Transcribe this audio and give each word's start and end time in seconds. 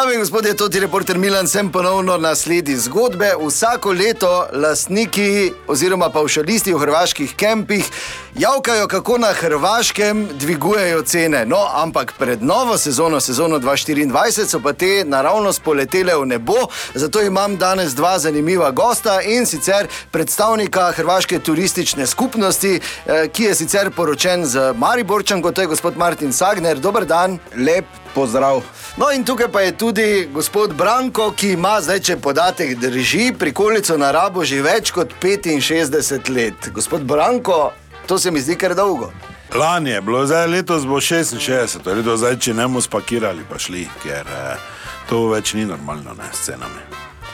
Dame 0.00 0.14
in 0.14 0.20
gospodje, 0.20 0.56
to 0.56 0.68
je 0.72 0.80
reporter 0.80 1.18
Milan, 1.18 1.48
sem 1.48 1.72
ponovno 1.72 2.16
na 2.16 2.34
sledi 2.34 2.76
zgodbe. 2.76 3.32
Vsako 3.46 3.92
leto 3.92 4.46
lastniki 4.52 5.52
oziroma 5.66 6.08
paušalisti 6.10 6.72
v 6.74 6.78
hrvaških 6.78 7.34
kempih 7.36 7.90
javkajo, 8.34 8.88
kako 8.88 9.18
na 9.18 9.32
hrvaškem 9.32 10.28
dvigujejo 10.38 11.02
cene. 11.02 11.44
No, 11.46 11.66
ampak 11.74 12.14
pred 12.18 12.42
novo 12.42 12.78
sezono, 12.78 13.20
sezono 13.20 13.58
2024, 13.58 14.46
so 14.46 14.60
pa 14.60 14.72
te 14.72 15.04
naravno 15.04 15.52
spoletele 15.52 16.16
v 16.16 16.26
nebo. 16.26 16.56
Zato 16.94 17.22
imam 17.22 17.56
danes 17.56 17.94
dva 17.94 18.18
zanimiva 18.18 18.70
gosta 18.70 19.20
in 19.22 19.46
sicer 19.46 19.86
predstavnika 20.10 20.92
Hrvaške 20.96 21.38
turistične 21.38 22.06
skupnosti, 22.06 22.80
eh, 23.06 23.28
ki 23.28 23.42
je 23.44 23.54
sicer 23.54 23.90
poročen 23.90 24.46
z 24.46 24.72
Mariborčanko, 24.76 25.52
to 25.52 25.60
je 25.60 25.66
gospod 25.66 25.96
Martin 25.96 26.32
Sagner. 26.32 26.78
Dober 26.78 27.04
dan. 27.04 27.38
Lep 27.56 27.99
pozdrav. 28.14 28.62
No, 28.96 29.10
in 29.10 29.24
tukaj 29.24 29.48
pa 29.52 29.60
je 29.60 29.76
tudi 29.78 30.28
gospod 30.34 30.74
Branko, 30.74 31.30
ki 31.36 31.52
ima 31.52 31.78
zdaj, 31.80 32.00
če 32.00 32.16
podatek 32.16 32.76
drži, 32.78 33.32
prikolico 33.38 33.96
na 33.98 34.10
rabo 34.10 34.44
že 34.44 34.62
več 34.62 34.90
kot 34.90 35.14
65 35.22 36.30
let. 36.34 36.70
Gospod 36.74 37.04
Branko, 37.04 37.72
to 38.06 38.18
se 38.18 38.30
mi 38.30 38.40
zdi 38.40 38.56
kar 38.56 38.74
dolgo. 38.74 39.12
Lani 39.54 39.90
je 39.90 40.00
bilo, 40.00 40.26
zdaj 40.26 40.46
letos 40.46 40.86
bo 40.86 41.00
66, 41.00 41.86
leto 41.86 42.16
zdaj, 42.16 42.38
če 42.38 42.54
ne 42.54 42.68
bomo 42.68 42.80
spakirali, 42.80 43.42
pa 43.50 43.58
šli, 43.58 43.88
ker 44.02 44.26
eh, 44.26 44.68
to 45.08 45.26
več 45.32 45.54
ni 45.58 45.64
normalno, 45.66 46.14
ne 46.14 46.28
s 46.32 46.46
cenami. 46.46 46.84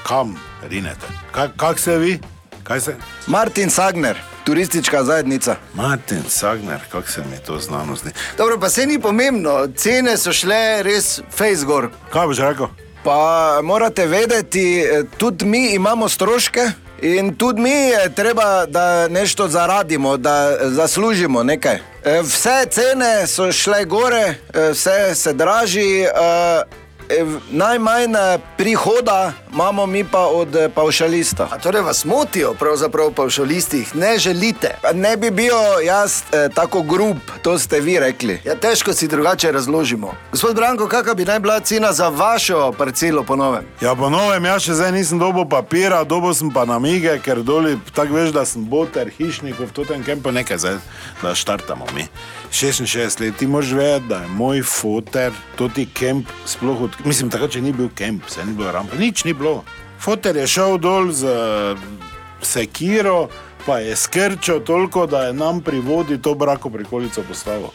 Kam 0.07 0.37
rinete? 0.71 1.11
Kak, 1.33 1.57
kak 1.61 1.79
se 1.79 1.99
vi? 1.99 2.17
Kaj 2.65 2.81
se? 2.81 2.97
Martin 3.27 3.71
Sagner, 3.71 4.17
turistična 4.47 5.05
zajednica. 5.05 5.57
Martin 5.75 6.23
Sagner, 6.29 6.81
kako 6.93 7.09
se 7.09 7.21
mi 7.21 7.37
to 7.47 7.59
znano 7.59 7.97
zdi. 7.97 8.11
Dobro, 8.39 8.61
pa 8.61 8.69
se 8.69 8.87
ni 8.87 9.01
pomembno, 9.01 9.69
cene 9.77 10.17
so 10.17 10.33
šle 10.33 10.83
res 10.83 11.21
fejzgor. 11.37 11.89
Kaj 12.13 12.27
boš 12.27 12.39
rekel? 12.39 12.67
Pa 13.05 13.61
morate 13.63 14.07
vedeti, 14.07 14.79
eh, 14.81 15.03
tudi 15.19 15.45
mi 15.45 15.75
imamo 15.75 16.09
stroške. 16.09 16.71
In 17.03 17.35
tudi 17.35 17.61
mi 17.61 17.71
je 17.71 18.15
treba, 18.15 18.67
da 18.67 19.09
nešto 19.09 19.49
zaradimo, 19.49 20.17
da 20.17 20.57
zaslužimo 20.63 21.43
nekaj. 21.43 21.79
E, 22.05 22.21
Vse 22.23 22.67
cene 22.71 23.27
so 23.27 23.53
šle 23.53 23.85
gore, 23.85 24.35
vse 24.73 25.15
se 25.15 25.33
draži, 25.33 26.01
e, 26.01 26.09
najmanj 27.51 28.15
e, 28.15 28.39
prihoda 28.57 29.33
imamo 29.57 29.87
mi 29.87 30.05
pa 30.05 30.27
od 30.27 30.57
e, 30.57 30.69
pavšalista. 30.69 31.49
A 31.53 31.59
torej 31.59 31.83
vas 31.83 32.05
motijo, 32.05 32.55
pravzaprav 32.55 33.13
pa 33.13 33.25
v 33.25 33.31
šolistih 33.31 33.97
ne 33.97 34.19
želite. 34.19 34.77
Pa 34.83 34.93
Ne 34.93 35.17
bi 35.17 35.31
bil 35.31 35.55
jaz 35.85 36.23
e, 36.33 36.49
tako 36.55 36.83
grub, 36.83 37.17
to 37.43 37.59
ste 37.59 37.81
vi 37.81 37.99
rekli. 37.99 38.41
Ja, 38.45 38.55
težko 38.55 38.93
si 38.93 39.09
drugače 39.09 39.53
razložimo. 39.53 40.13
Gospod 40.33 40.57
Branko, 40.57 40.89
kakšna 40.89 41.15
bi 41.15 41.25
naj 41.25 41.41
bila 41.41 41.61
cena 41.61 41.93
za 41.93 42.09
vašo 42.09 42.73
parcelo 42.79 43.23
po 43.23 43.37
novem? 43.37 43.65
Ja, 43.81 43.95
po 43.95 44.11
novem, 44.11 44.45
jaz 44.45 44.63
še 44.63 44.75
zdaj 44.75 44.93
nisem 44.93 45.19
dobil 45.19 45.49
papira, 45.49 46.05
dobil 46.05 46.35
sem 46.35 46.51
pa 46.53 46.65
namige, 46.65 47.19
ker 47.25 47.41
doli 47.43 47.79
tako 47.95 48.15
veš, 48.15 48.33
da 48.37 48.45
sem 48.45 48.65
boter, 48.65 49.09
hišnik 49.19 49.57
v 49.61 49.87
tem 49.89 50.05
kempu, 50.05 50.33
nekaj 50.33 50.59
zdaj, 50.59 50.79
da 51.23 51.35
štartamo 51.35 51.87
mi. 51.95 52.09
66 52.53 53.21
let, 53.21 53.37
ti 53.37 53.47
moraš 53.47 53.73
vedeti, 53.73 54.09
da 54.09 54.21
je 54.23 54.29
moj 54.29 54.63
foter, 54.63 55.33
to 55.57 55.69
ti 55.69 55.89
kemp 55.95 56.29
sploh 56.47 56.81
od... 56.81 56.96
Mislim, 57.05 57.31
takrat, 57.31 57.51
če 57.51 57.61
ni 57.61 57.73
bil 57.73 57.89
kemp, 57.95 58.29
se 58.29 58.45
ni 58.45 58.53
bilo 58.53 58.73
rampa, 58.73 58.97
nič 58.97 59.25
ni 59.25 59.33
bilo. 59.33 59.65
Foter 59.99 60.37
je 60.37 60.47
šel 60.47 60.79
dol 60.79 61.11
z 61.13 61.25
eh, 61.25 61.77
sekiro, 62.43 63.29
pa 63.67 63.79
je 63.79 63.97
skrčil 63.97 64.61
toliko, 64.61 65.07
da 65.07 65.27
je 65.27 65.33
nam 65.33 65.61
pri 65.61 65.81
vodi 65.81 66.19
to 66.19 66.35
brako 66.35 66.71
prikolico 66.71 67.23
postavil. 67.23 67.69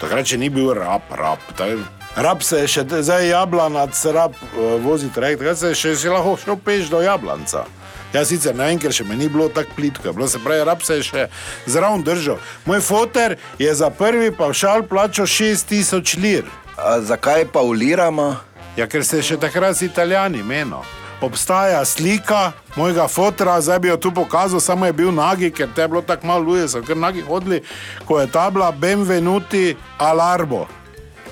Takrat, 0.00 0.26
če 0.26 0.38
ni 0.38 0.48
bil 0.48 0.72
rab, 0.74 1.02
rab. 1.10 1.38
taj- 1.56 1.78
Rab 2.16 2.42
se 2.42 2.58
je 2.58 2.68
še, 2.68 2.82
zdaj 3.02 3.28
jablanac, 3.28 3.94
rab 4.06 4.32
uh, 4.34 4.48
vozi 4.82 5.06
trajekt, 5.14 5.38
takrat 5.38 5.58
se 5.58 5.68
je 5.68 5.74
še 5.74 5.96
si 5.96 6.08
lahko 6.08 6.36
šel 6.36 6.56
peš 6.56 6.88
do 6.90 7.00
jablanca. 7.00 7.64
Jaz 8.12 8.28
sicer 8.28 8.56
ne 8.56 8.64
vem, 8.64 8.78
ker 8.78 8.90
še 8.90 9.04
mi 9.04 9.14
ni 9.14 9.28
bilo 9.28 9.48
tako 9.48 9.76
plitko, 9.76 10.12
bilo 10.12 10.26
se 10.26 10.38
pravi, 10.38 10.64
rab 10.64 10.82
se 10.82 10.96
je 10.96 11.02
še 11.02 11.26
zraven 11.66 12.02
držal. 12.02 12.38
Moj 12.66 12.80
foter 12.80 13.36
je 13.58 13.74
za 13.74 13.90
prvi 13.90 14.32
pavšal 14.32 14.82
plačal 14.82 15.26
6000 15.26 16.16
lir. 16.18 16.48
A 16.74 17.00
zakaj 17.00 17.44
pa 17.52 17.60
uliramo? 17.60 18.36
Ja, 18.78 18.86
ker 18.86 19.02
se 19.02 19.18
je 19.18 19.24
še 19.32 19.36
takrat 19.42 19.74
z 19.74 19.88
italijani 19.88 20.38
menil. 20.46 20.84
Obstaja 21.20 21.80
slika 21.84 22.52
mojega 22.76 23.08
fotra, 23.10 23.56
zdaj 23.60 23.78
bi 23.82 23.88
jo 23.88 23.96
tu 23.98 24.12
pokazal, 24.14 24.60
samo 24.62 24.86
je 24.86 24.94
bil 24.94 25.10
nagi, 25.10 25.50
ker 25.50 25.66
te 25.74 25.82
je 25.82 25.88
bilo 25.90 26.02
tako 26.06 26.26
malo 26.30 26.68
so 26.68 26.82
kar 26.86 26.96
nagi 26.96 27.24
hodili, 27.26 27.58
ko 28.06 28.20
je 28.20 28.28
ta 28.30 28.50
bila 28.50 28.70
Benvenuti 28.70 29.74
all'arbo. 29.98 30.68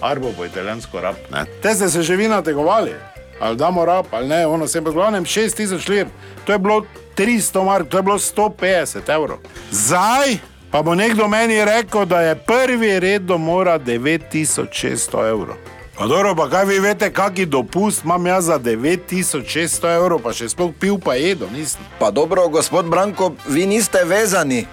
Arbo 0.01 0.33
po 0.37 0.45
italijansko 0.45 1.01
rab. 1.01 1.15
Ne. 1.31 1.45
Te 1.63 1.75
ste 1.75 1.89
se 1.89 2.03
že 2.03 2.17
vi 2.17 2.27
nategovali, 2.29 2.95
ali 3.41 3.57
damo 3.57 3.85
rab, 3.85 4.07
ali 4.11 4.29
ne, 4.29 4.47
ono 4.47 4.67
sem 4.67 4.85
pa 4.85 4.91
glavnem 4.91 5.25
6000 5.25 5.89
lir, 5.89 6.11
to 6.45 6.53
je 6.53 6.59
bilo 6.59 6.83
300 7.17 7.65
mark, 7.65 7.89
to 7.89 7.99
je 7.99 8.03
bilo 8.03 8.19
150 8.19 9.15
evrov. 9.15 9.39
Zdaj 9.71 10.39
pa 10.71 10.83
bo 10.83 10.95
nekdo 10.95 11.29
meni 11.29 11.65
rekel, 11.65 12.05
da 12.05 12.21
je 12.21 12.35
prvi 12.35 13.01
red 13.01 13.23
do 13.23 13.39
mora 13.39 13.79
9600 13.79 15.31
evrov. 15.31 15.76
Pa 15.99 16.07
dobro, 16.07 16.35
pa 16.35 16.49
kaj 16.51 16.65
vi 16.65 16.79
veste, 16.79 17.09
kakšen 17.13 17.51
dopust 17.51 18.05
imam 18.05 18.27
jaz 18.27 18.45
za 18.45 18.59
9600 18.59 19.95
evrov, 19.97 20.21
pa 20.21 20.33
še 20.37 20.51
sploh 20.53 20.75
pil 20.81 20.99
pa 21.01 21.15
jedo, 21.17 21.49
nisem. 21.53 21.81
Pa 21.99 22.11
dobro, 22.11 22.49
gospod 22.53 22.91
Branko, 22.93 23.33
vi 23.49 23.65
niste 23.67 24.05
vezani 24.05 24.67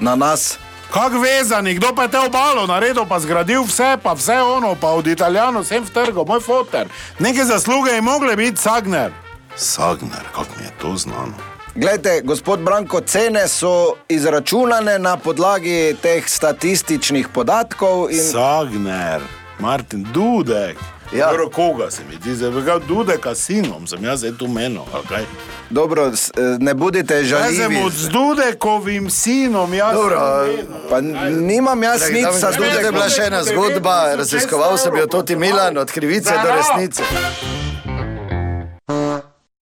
na 0.00 0.16
nas. 0.16 0.58
Kak 0.92 1.16
vezani, 1.22 1.74
kdo 1.74 1.94
pa 1.96 2.04
je 2.04 2.12
te 2.12 2.18
obalo 2.18 2.66
naredil, 2.66 3.06
pa 3.08 3.18
zgradil 3.20 3.64
vse, 3.64 3.96
pa 4.02 4.12
vse 4.12 4.36
ono, 4.36 4.74
pa 4.80 4.92
od 4.92 5.06
Italijano 5.06 5.64
sem 5.64 5.84
vtrgal, 5.84 6.28
moj 6.28 6.40
foter. 6.44 6.92
Neke 7.18 7.44
zasluge 7.44 7.96
je 7.96 8.04
mogle 8.04 8.36
biti 8.36 8.60
Sagner. 8.60 9.10
Sagner, 9.56 10.28
kako 10.34 10.60
mi 10.60 10.64
je 10.64 10.72
to 10.80 10.96
znano? 10.96 11.34
Glejte, 11.74 12.20
gospod 12.24 12.60
Branko, 12.60 13.00
cene 13.00 13.48
so 13.48 13.96
izračunane 14.08 14.98
na 14.98 15.16
podlagi 15.16 15.96
teh 16.02 16.28
statističnih 16.28 17.28
podatkov. 17.28 18.08
In... 18.10 18.22
Sagner, 18.22 19.20
Martin 19.58 20.04
Dudek. 20.04 20.76
Ja. 21.12 21.26
Dobro, 21.26 21.48
koga 21.50 21.90
se 21.90 22.02
mi 22.04 22.20
ti 22.20 22.34
zdaj, 22.34 22.64
Kaj 22.64 22.78
Dudeka 22.78 23.34
sinom, 23.36 23.86
sem 23.86 24.04
jaz 24.04 24.18
zdaj 24.20 24.32
tu 24.32 24.48
menil, 24.48 24.82
ali 24.92 25.06
kaj? 25.06 25.24
Dobro, 25.70 26.06
s- 26.08 26.30
eh, 26.30 26.58
ne 26.60 26.74
bodite 26.74 27.14
Jaz 27.16 27.56
sem 27.56 27.76
od 27.76 27.92
z 27.92 28.08
Dudekovim 28.08 29.10
sinom, 29.10 29.74
jaz 29.74 29.94
Dobro, 29.94 30.18
menil. 30.40 30.64
Pa 30.90 31.00
nimam 31.32 31.82
jaz 31.82 32.00
Dragi 32.00 32.14
nič 32.14 32.26
za 32.32 32.52
To 32.52 32.64
je 32.64 32.70
Dudek. 32.70 32.92
bila 32.92 33.08
še 33.08 33.22
ena 33.22 33.44
zgodba, 33.44 34.14
raziskoval 34.14 34.78
sem 34.78 34.96
jo 34.96 35.06
Toti 35.06 35.36
Milan, 35.36 35.78
od 35.78 35.90
krivice 35.90 36.32
do 36.34 36.48
resnice. 36.50 37.02